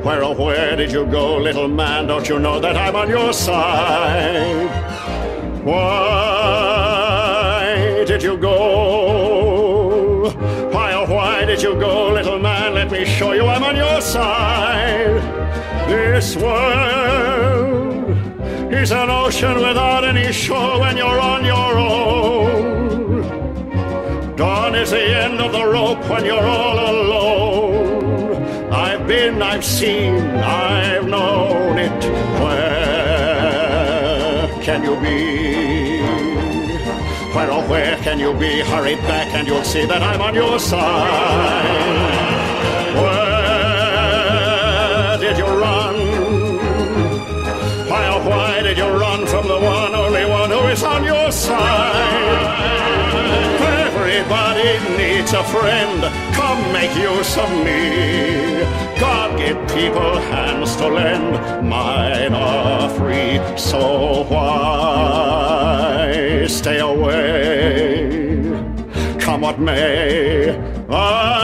Oh 0.07 0.35
where 0.35 0.77
did 0.77 0.93
you 0.93 1.07
go, 1.07 1.39
little 1.39 1.69
man? 1.69 2.07
Don't 2.07 2.29
you 2.29 2.39
know 2.39 2.61
that 2.61 2.77
I'm 2.77 2.95
on 2.95 3.09
your 3.09 3.33
side? 3.33 4.69
Why 5.65 6.95
did 8.07 8.23
you 8.23 8.37
go? 8.37 10.31
Why 10.71 10.93
oh 10.93 11.07
why 11.11 11.47
did 11.47 11.63
you 11.63 11.75
go, 11.81 12.13
little 12.13 12.39
man? 12.39 12.75
Let 12.75 12.91
me 12.91 13.05
show 13.07 13.33
you 13.33 13.47
I'm 13.47 13.63
on 13.63 13.77
your 13.77 14.01
side. 14.01 15.23
This 15.89 16.37
world 16.37 18.11
is 18.73 18.93
an 18.93 19.09
ocean 19.11 19.57
without 19.57 20.05
any 20.05 20.33
shore 20.33 20.81
when 20.81 20.97
you're 20.99 21.21
on 21.21 21.45
your 21.45 21.79
own. 21.79 23.23
Dawn 24.37 24.75
is 24.75 24.91
the 24.91 25.03
end 25.25 25.41
of 25.41 25.53
the 25.53 25.65
rope 25.65 26.05
when 26.11 26.25
you're 26.27 26.47
all 26.47 26.79
alone. 26.79 27.74
I've 29.15 29.21
been, 29.21 29.43
I've 29.43 29.65
seen, 29.65 30.17
I've 30.17 31.07
known 31.07 31.79
it. 31.79 32.05
Where 32.43 34.49
can 34.61 34.83
you 34.83 34.97
be? 35.01 36.01
Where 37.33 37.49
oh 37.53 37.65
where 37.69 37.97
can 37.99 38.19
you 38.19 38.35
be? 38.35 38.59
Hurry 38.63 38.97
back 38.97 39.33
and 39.33 39.47
you'll 39.47 39.63
see 39.63 39.85
that 39.87 40.03
I'm 40.03 40.21
on 40.21 40.35
your 40.35 40.59
side. 40.59 41.63
Where 43.03 45.19
did 45.19 45.39
you 45.39 45.47
run? 45.47 45.95
Why 47.89 48.09
oh 48.09 48.29
why 48.29 48.63
did 48.63 48.79
you 48.79 48.89
run 48.89 49.29
from 49.29 49.47
the 49.47 49.61
one, 49.61 49.95
only 49.95 50.27
one 50.27 50.51
who 50.51 50.67
is 50.67 50.83
on 50.83 51.05
your 51.05 51.31
side? 51.31 53.04
Everybody 54.17 54.79
needs 54.97 55.33
a 55.33 55.43
friend. 55.43 56.01
Come 56.35 56.73
make 56.73 56.95
use 56.97 57.37
of 57.37 57.51
me. 57.65 58.63
God 59.01 59.37
give 59.37 59.59
people 59.77 60.21
hands 60.31 60.77
to 60.77 60.87
lend. 60.87 61.69
Mine 61.69 62.33
are 62.33 62.89
free. 62.91 63.41
So 63.59 64.23
why 64.29 65.67
stay 66.49 66.79
away? 66.79 68.53
Come 69.19 69.41
what 69.41 69.59
may. 69.59 70.55
I'm 70.89 71.44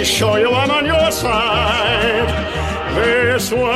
me 0.00 0.06
show 0.06 0.36
you 0.36 0.50
I'm 0.50 0.70
on 0.70 0.86
your 0.86 1.10
side. 1.10 2.28
This 2.94 3.52
world 3.52 3.70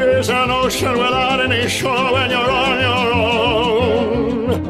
is 0.00 0.28
an 0.28 0.50
ocean 0.50 0.92
without 0.92 1.40
any 1.40 1.68
shore 1.68 2.12
when 2.14 2.30
you're 2.30 2.50
on 2.50 2.80
your 2.88 3.12
own. 3.28 4.64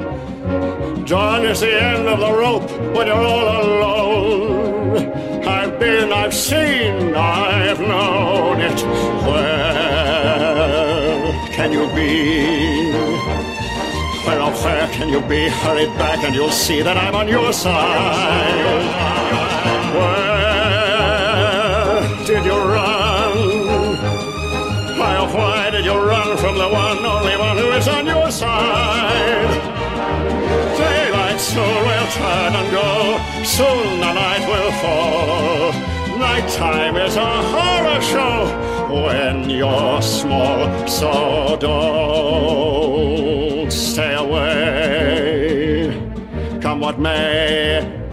Dawn 1.06 1.46
is 1.46 1.60
the 1.60 1.82
end 1.82 2.06
of 2.08 2.18
the 2.20 2.32
rope 2.42 2.70
when 2.94 3.06
you're 3.06 3.26
all 3.34 3.48
alone. 3.62 4.96
I've 5.46 5.78
been, 5.80 6.12
I've 6.12 6.34
seen, 6.34 7.14
I've 7.14 7.80
known 7.80 8.60
it. 8.60 8.80
Where 9.28 10.68
can 11.56 11.72
you 11.72 11.86
be? 11.94 12.87
Oh, 14.30 14.52
where 14.64 14.88
can 14.88 15.08
you 15.08 15.20
be? 15.22 15.48
hurried 15.48 15.96
back 15.98 16.22
and 16.24 16.34
you'll 16.34 16.50
see 16.50 16.82
that 16.82 16.96
I'm 16.96 17.14
on 17.14 17.28
your 17.28 17.52
side. 17.52 18.84
Where 19.96 21.38
did 22.26 22.44
you 22.44 22.58
run? 22.76 23.36
Why, 24.98 25.16
oh, 25.20 25.28
why 25.34 25.70
did 25.70 25.84
you 25.84 25.94
run 25.94 26.36
from 26.36 26.58
the 26.58 26.68
one, 26.68 26.98
only 27.04 27.36
one 27.36 27.56
who 27.56 27.70
is 27.72 27.88
on 27.88 28.06
your 28.06 28.30
side? 28.30 29.50
Daylight 30.76 31.40
soon 31.40 31.82
will 31.88 32.08
turn 32.20 32.52
and 32.60 32.70
go, 32.70 33.18
soon 33.44 34.00
the 34.00 34.12
night 34.12 34.44
will 34.52 34.72
fall. 34.82 35.72
Nighttime 36.18 36.96
is 36.96 37.16
a 37.16 37.42
horror 37.52 38.00
show 38.00 38.36
when 39.04 39.48
you're 39.48 40.02
small, 40.02 40.86
so 40.86 41.56
don't 41.60 42.67
stay 43.78 44.14
away. 44.14 45.92
Come 46.60 46.80
what 46.80 46.98
may, 46.98 48.07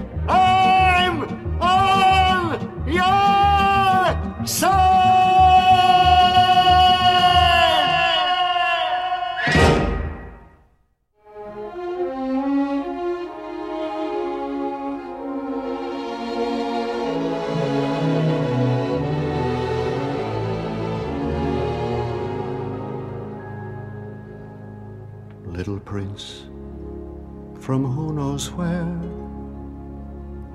from 27.65 27.83
who 27.83 28.13
knows 28.13 28.51
where? 28.51 28.95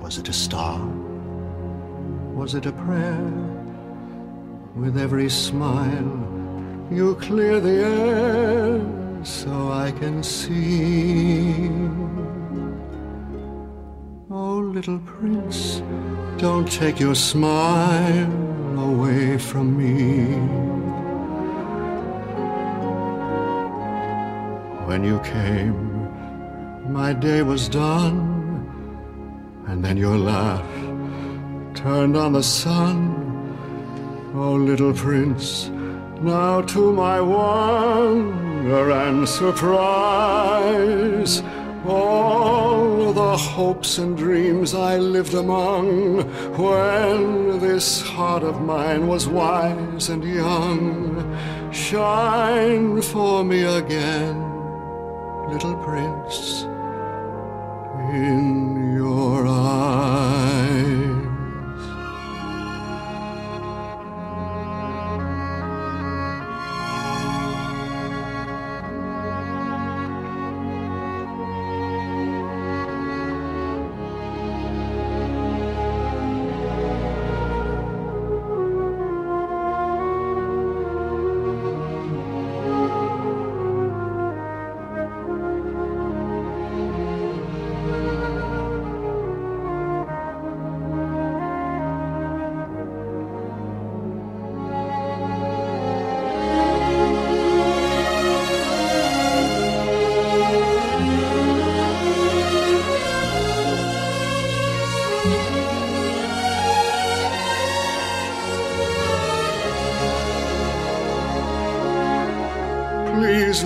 Was 0.00 0.18
it 0.18 0.28
a 0.28 0.32
star? 0.32 0.78
Was 2.38 2.54
it 2.54 2.66
a 2.66 2.72
prayer? 2.72 3.32
With 4.76 4.96
every 4.96 5.28
smile, 5.28 6.12
you 6.88 7.16
clear 7.16 7.58
the 7.58 7.78
air 7.82 9.24
so 9.24 9.72
I 9.72 9.90
can 9.90 10.22
see. 10.22 11.68
Oh, 14.30 14.58
little 14.76 15.00
prince, 15.00 15.82
don't 16.38 16.70
take 16.70 17.00
your 17.00 17.16
smile 17.16 18.32
away 18.78 19.36
from 19.36 19.76
me. 19.76 20.36
When 24.86 25.02
you 25.02 25.18
came, 25.24 25.89
my 26.92 27.12
day 27.12 27.42
was 27.42 27.68
done, 27.68 28.64
and 29.68 29.84
then 29.84 29.96
your 29.96 30.18
laugh 30.18 30.66
turned 31.74 32.16
on 32.16 32.32
the 32.32 32.42
sun. 32.42 33.16
Oh, 34.34 34.54
little 34.54 34.92
prince, 34.92 35.68
now 36.20 36.62
to 36.62 36.92
my 36.92 37.20
wonder 37.20 38.90
and 38.90 39.28
surprise, 39.28 39.82
all 41.86 43.12
the 43.12 43.36
hopes 43.36 43.98
and 43.98 44.16
dreams 44.16 44.74
I 44.74 44.96
lived 44.98 45.34
among 45.34 46.22
when 46.56 47.60
this 47.60 48.00
heart 48.00 48.42
of 48.42 48.60
mine 48.62 49.06
was 49.06 49.28
wise 49.28 50.08
and 50.08 50.24
young 50.24 51.38
shine 51.72 53.00
for 53.00 53.44
me 53.44 53.62
again 53.62 54.50
little 55.50 55.76
prince, 55.76 56.59
in 58.12 58.79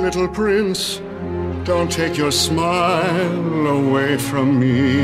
little 0.04 0.28
prince, 0.28 1.00
don't 1.64 1.90
take 1.90 2.14
your 2.18 2.30
smile 2.30 3.66
away 3.66 4.18
from 4.18 4.60
me. 4.60 4.98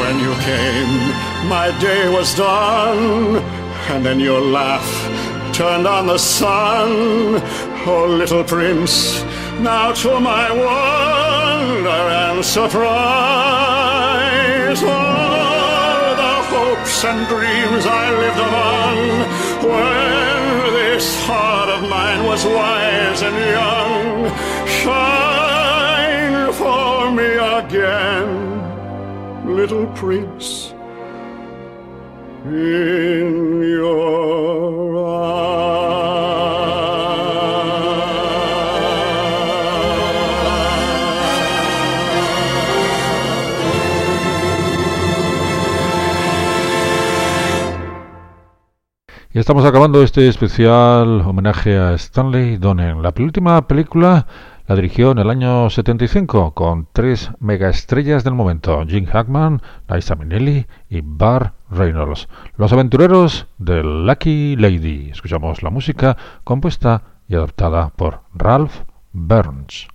When 0.00 0.14
you 0.18 0.34
came, 0.50 0.94
my 1.48 1.68
day 1.80 2.08
was 2.12 2.34
done, 2.34 3.36
and 3.92 4.04
then 4.04 4.18
your 4.18 4.40
laugh 4.40 4.90
turned 5.54 5.86
on 5.86 6.08
the 6.08 6.18
sun. 6.18 7.40
Oh, 7.86 8.06
little 8.22 8.42
prince, 8.42 9.22
now 9.60 9.92
to 9.92 10.18
my 10.18 10.50
wonder 10.50 12.02
and 12.24 12.44
surprise. 12.44 12.82
All 14.82 16.16
the 16.22 16.34
hopes 16.52 17.04
and 17.04 17.20
dreams 17.28 17.86
I 17.86 18.10
lived 18.22 18.40
among 18.48 19.37
when 19.62 20.72
this 20.74 21.06
heart 21.26 21.68
of 21.68 21.82
mine 21.88 22.24
was 22.24 22.44
wise 22.44 23.22
and 23.22 23.36
young 23.58 24.30
shine 24.66 26.52
for 26.52 27.10
me 27.10 27.30
again, 27.60 28.30
little 29.56 29.86
prince, 29.88 30.72
in 32.44 33.17
Estamos 49.38 49.64
acabando 49.64 50.02
este 50.02 50.26
especial 50.26 51.20
homenaje 51.20 51.78
a 51.78 51.94
Stanley 51.94 52.56
Donen. 52.56 53.02
La 53.02 53.12
penúltima 53.12 53.68
película 53.68 54.26
la 54.66 54.74
dirigió 54.74 55.12
en 55.12 55.18
el 55.18 55.30
año 55.30 55.70
75 55.70 56.54
con 56.54 56.88
tres 56.92 57.30
megaestrellas 57.38 58.24
del 58.24 58.34
momento, 58.34 58.84
Jim 58.84 59.06
Hackman, 59.06 59.62
Liza 59.88 60.16
Minnelli 60.16 60.66
y 60.90 61.02
Bar 61.04 61.52
Reynolds. 61.70 62.28
Los 62.56 62.72
aventureros 62.72 63.46
de 63.58 63.84
Lucky 63.84 64.56
Lady. 64.56 65.10
Escuchamos 65.10 65.62
la 65.62 65.70
música 65.70 66.16
compuesta 66.42 67.02
y 67.28 67.36
adaptada 67.36 67.90
por 67.90 68.22
Ralph 68.34 68.74
Burns. 69.12 69.86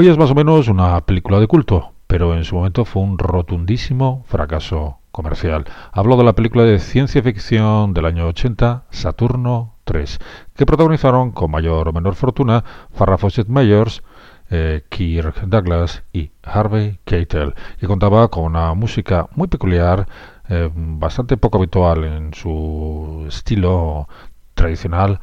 Hoy 0.00 0.06
es 0.06 0.16
más 0.16 0.30
o 0.30 0.34
menos 0.36 0.68
una 0.68 1.00
película 1.00 1.40
de 1.40 1.48
culto, 1.48 1.90
pero 2.06 2.32
en 2.36 2.44
su 2.44 2.54
momento 2.54 2.84
fue 2.84 3.02
un 3.02 3.18
rotundísimo 3.18 4.22
fracaso 4.28 5.00
comercial. 5.10 5.64
Hablo 5.90 6.16
de 6.16 6.22
la 6.22 6.34
película 6.34 6.62
de 6.62 6.78
ciencia 6.78 7.20
ficción 7.20 7.94
del 7.94 8.06
año 8.06 8.28
80, 8.28 8.84
Saturno 8.90 9.74
3, 9.82 10.20
que 10.54 10.66
protagonizaron 10.66 11.32
con 11.32 11.50
mayor 11.50 11.88
o 11.88 11.92
menor 11.92 12.14
fortuna 12.14 12.62
Farrah 12.92 13.18
Fawcett 13.18 13.48
Meyers, 13.48 14.04
eh, 14.50 14.84
Kirk 14.88 15.40
Douglas 15.48 16.04
y 16.12 16.30
Harvey 16.44 17.00
Keitel, 17.04 17.56
y 17.82 17.86
contaba 17.86 18.28
con 18.28 18.44
una 18.44 18.74
música 18.74 19.26
muy 19.34 19.48
peculiar, 19.48 20.06
eh, 20.48 20.70
bastante 20.72 21.36
poco 21.36 21.58
habitual 21.58 22.04
en 22.04 22.34
su 22.34 23.24
estilo 23.26 24.08
tradicional, 24.54 25.18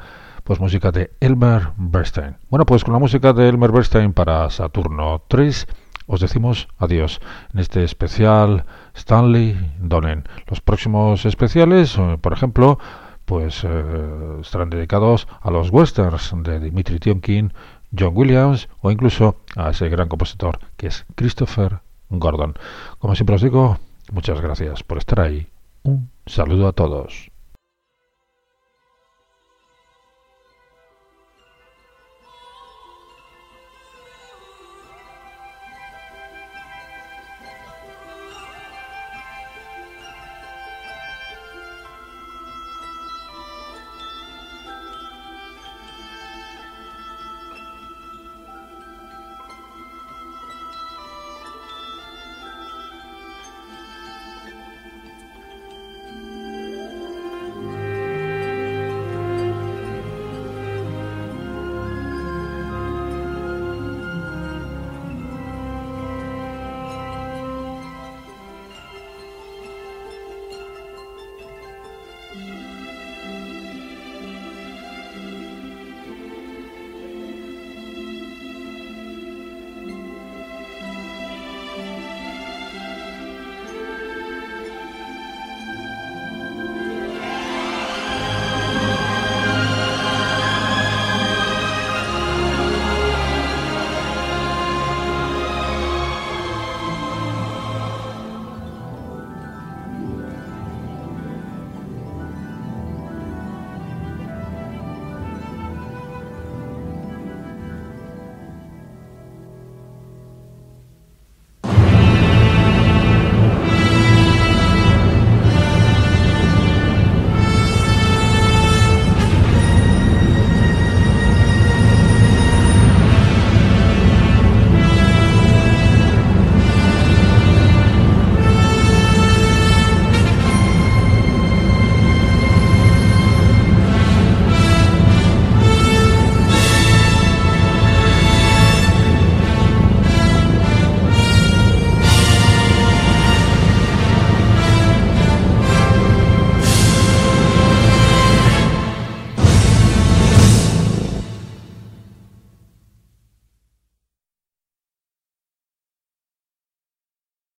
pues 0.46 0.60
música 0.60 0.91
de 0.91 1.12
Elmer 1.20 1.70
Bernstein. 1.76 2.38
Bueno, 2.50 2.68
pues 2.68 2.84
con 2.84 2.93
la 2.93 3.00
música 3.00 3.34
de 3.34 3.50
Elmer 3.50 3.72
Bernstein 3.72 4.14
para 4.14 4.50
Saturno 4.52 5.24
3 5.28 5.68
os 6.06 6.22
decimos 6.22 6.68
adiós 6.78 7.20
en 7.52 7.60
este 7.60 7.84
especial 7.84 8.66
Stanley 8.93 9.58
Donen. 9.80 10.24
Los 10.46 10.62
próximos 10.62 11.26
especiales, 11.26 11.98
eh, 11.98 12.20
por 12.22 12.32
ejemplo, 12.32 12.78
pues 13.26 13.64
eh, 13.64 14.38
estarán 14.39 14.70
dedicados 14.70 15.28
a 15.41 15.50
los 15.50 15.72
westerns 15.72 16.32
de 16.43 16.60
Dimitri 16.60 17.00
Tionkin, 17.00 17.52
John 17.98 18.14
Williams 18.16 18.70
o 18.82 18.91
incluso 18.91 19.38
a 19.56 19.72
ese 19.72 19.89
gran 19.89 20.10
compositor 20.10 20.60
que 20.78 20.88
es 20.88 21.06
Christopher 21.16 21.80
Gordon. 22.12 22.54
Como 23.00 23.16
siempre 23.16 23.36
os 23.36 23.41
digo, 23.41 23.80
muchas 24.12 24.39
gracias 24.41 24.84
por 24.84 25.00
estar 25.00 25.22
ahí. 25.22 25.48
Un 25.82 26.12
saludo 26.28 26.68
a 26.68 26.74
todos. 26.74 27.32